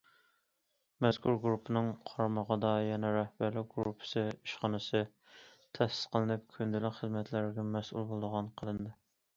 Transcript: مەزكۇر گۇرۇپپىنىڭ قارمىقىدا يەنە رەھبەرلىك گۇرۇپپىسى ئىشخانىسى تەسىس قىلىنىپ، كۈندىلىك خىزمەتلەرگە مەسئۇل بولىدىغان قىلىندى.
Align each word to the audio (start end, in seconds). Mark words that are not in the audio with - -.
مەزكۇر 1.05 1.35
گۇرۇپپىنىڭ 1.43 1.89
قارمىقىدا 2.11 2.71
يەنە 2.85 3.11
رەھبەرلىك 3.17 3.69
گۇرۇپپىسى 3.77 4.25
ئىشخانىسى 4.31 5.03
تەسىس 5.79 6.11
قىلىنىپ، 6.17 6.51
كۈندىلىك 6.59 6.99
خىزمەتلەرگە 7.03 7.69
مەسئۇل 7.79 8.11
بولىدىغان 8.13 8.53
قىلىندى. 8.61 8.95